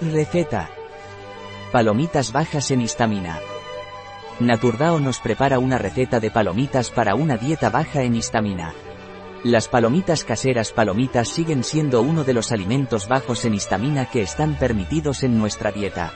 Receta. 0.00 0.68
Palomitas 1.72 2.30
bajas 2.30 2.70
en 2.70 2.82
histamina. 2.82 3.38
Naturdao 4.40 5.00
nos 5.00 5.20
prepara 5.20 5.58
una 5.58 5.78
receta 5.78 6.20
de 6.20 6.30
palomitas 6.30 6.90
para 6.90 7.14
una 7.14 7.38
dieta 7.38 7.70
baja 7.70 8.02
en 8.02 8.14
histamina. 8.14 8.74
Las 9.42 9.68
palomitas 9.68 10.22
caseras 10.22 10.70
palomitas 10.70 11.28
siguen 11.28 11.64
siendo 11.64 12.02
uno 12.02 12.24
de 12.24 12.34
los 12.34 12.52
alimentos 12.52 13.08
bajos 13.08 13.46
en 13.46 13.54
histamina 13.54 14.04
que 14.10 14.20
están 14.20 14.58
permitidos 14.58 15.22
en 15.22 15.38
nuestra 15.38 15.72
dieta. 15.72 16.12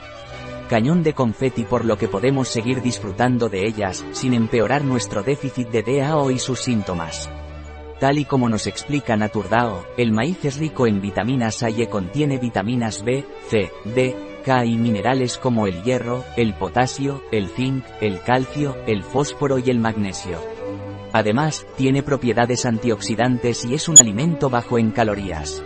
Cañón 0.69 1.03
de 1.03 1.15
confeti 1.15 1.65
por 1.65 1.87
lo 1.87 1.97
que 1.97 2.07
podemos 2.07 2.49
seguir 2.49 2.83
disfrutando 2.83 3.49
de 3.49 3.67
ellas, 3.67 4.05
sin 4.13 4.35
empeorar 4.35 4.85
nuestro 4.85 5.23
déficit 5.23 5.69
de 5.71 6.01
DAO 6.01 6.31
y 6.31 6.39
sus 6.39 6.61
síntomas. 6.61 7.31
Tal 8.01 8.19
y 8.19 8.25
como 8.25 8.49
nos 8.49 8.67
explica 8.67 9.15
Naturdao, 9.15 9.85
el 9.99 10.11
maíz 10.11 10.43
es 10.47 10.57
rico 10.57 10.87
en 10.87 11.03
vitaminas 11.03 11.63
A 11.63 11.69
y 11.69 11.87
contiene 11.87 12.39
vitaminas 12.39 13.05
B, 13.05 13.27
C, 13.49 13.71
D, 13.85 14.41
K 14.43 14.65
y 14.65 14.79
minerales 14.79 15.37
como 15.37 15.67
el 15.67 15.83
hierro, 15.83 16.25
el 16.39 16.55
potasio, 16.55 17.23
el 17.31 17.49
zinc, 17.49 17.85
el 18.01 18.23
calcio, 18.23 18.75
el 18.87 19.03
fósforo 19.03 19.59
y 19.59 19.69
el 19.69 19.81
magnesio. 19.81 20.39
Además, 21.13 21.67
tiene 21.77 22.03
propiedades 22.03 22.65
antioxidantes 22.65 23.67
y 23.67 23.75
es 23.75 23.87
un 23.87 23.99
alimento 23.99 24.49
bajo 24.49 24.79
en 24.79 24.93
calorías. 24.93 25.63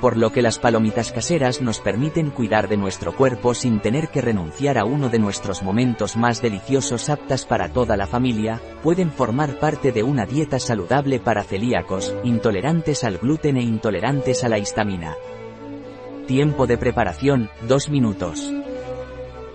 Por 0.00 0.16
lo 0.16 0.30
que 0.30 0.42
las 0.42 0.60
palomitas 0.60 1.10
caseras 1.10 1.60
nos 1.60 1.80
permiten 1.80 2.30
cuidar 2.30 2.68
de 2.68 2.76
nuestro 2.76 3.16
cuerpo 3.16 3.52
sin 3.52 3.80
tener 3.80 4.10
que 4.10 4.20
renunciar 4.20 4.78
a 4.78 4.84
uno 4.84 5.08
de 5.08 5.18
nuestros 5.18 5.64
momentos 5.64 6.16
más 6.16 6.40
deliciosos 6.40 7.08
aptas 7.08 7.44
para 7.44 7.72
toda 7.72 7.96
la 7.96 8.06
familia, 8.06 8.62
pueden 8.84 9.10
formar 9.10 9.58
parte 9.58 9.90
de 9.90 10.04
una 10.04 10.24
dieta 10.24 10.60
saludable 10.60 11.18
para 11.18 11.42
celíacos, 11.42 12.14
intolerantes 12.22 13.02
al 13.02 13.18
gluten 13.18 13.56
e 13.56 13.62
intolerantes 13.62 14.44
a 14.44 14.48
la 14.48 14.58
histamina. 14.58 15.16
Tiempo 16.28 16.68
de 16.68 16.78
preparación, 16.78 17.50
2 17.66 17.88
minutos. 17.88 18.52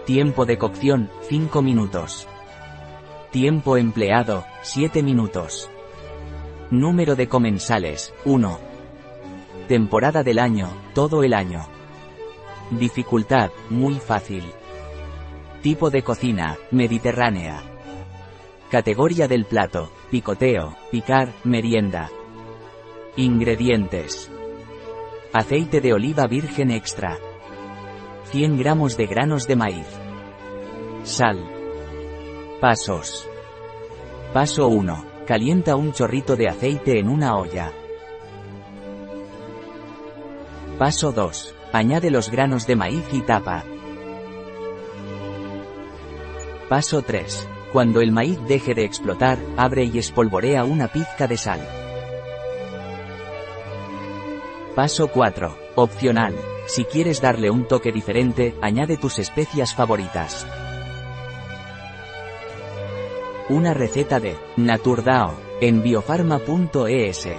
Tiempo 0.05 0.45
de 0.45 0.57
cocción, 0.57 1.09
5 1.29 1.61
minutos. 1.61 2.27
Tiempo 3.31 3.77
empleado, 3.77 4.43
7 4.63 5.03
minutos. 5.03 5.69
Número 6.69 7.15
de 7.15 7.29
comensales, 7.29 8.13
1. 8.25 8.72
Temporada 9.67 10.23
del 10.23 10.39
año, 10.39 10.69
todo 10.93 11.23
el 11.23 11.33
año. 11.33 11.65
Dificultad, 12.71 13.51
muy 13.69 13.95
fácil. 13.95 14.43
Tipo 15.61 15.89
de 15.89 16.03
cocina, 16.03 16.57
mediterránea. 16.71 17.63
Categoría 18.69 19.27
del 19.27 19.45
plato, 19.45 19.89
picoteo, 20.11 20.75
picar, 20.91 21.31
merienda. 21.45 22.09
Ingredientes. 23.15 24.29
Aceite 25.31 25.79
de 25.79 25.93
oliva 25.93 26.27
virgen 26.27 26.69
extra. 26.69 27.17
100 28.25 28.57
gramos 28.57 28.97
de 28.97 29.05
granos 29.05 29.47
de 29.47 29.55
maíz. 29.55 29.87
Sal. 31.03 31.39
Pasos. 32.59 33.29
Paso 34.33 34.67
1. 34.67 35.05
Calienta 35.25 35.75
un 35.75 35.93
chorrito 35.93 36.35
de 36.35 36.49
aceite 36.49 36.99
en 36.99 37.07
una 37.07 37.37
olla. 37.37 37.71
Paso 40.83 41.13
2. 41.13 41.55
Añade 41.71 42.11
los 42.11 42.29
granos 42.29 42.67
de 42.67 42.75
maíz 42.75 43.05
y 43.13 43.21
tapa. 43.21 43.63
Paso 46.67 47.01
3. 47.03 47.47
Cuando 47.71 48.01
el 48.01 48.11
maíz 48.11 48.37
deje 48.49 48.73
de 48.73 48.83
explotar, 48.83 49.39
abre 49.55 49.85
y 49.85 49.97
espolvorea 49.97 50.65
una 50.65 50.89
pizca 50.89 51.25
de 51.25 51.37
sal. 51.37 51.65
Paso 54.75 55.07
4. 55.07 55.55
Opcional. 55.75 56.35
Si 56.67 56.83
quieres 56.83 57.21
darle 57.21 57.49
un 57.49 57.65
toque 57.65 57.93
diferente, 57.93 58.53
añade 58.61 58.97
tus 58.97 59.19
especias 59.19 59.73
favoritas. 59.73 60.45
Una 63.47 63.73
receta 63.73 64.19
de 64.19 64.35
Naturdao 64.57 65.33
en 65.61 65.81
biofarma.es. 65.81 67.29